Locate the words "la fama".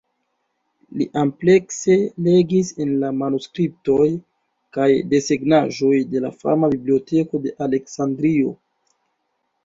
6.23-6.71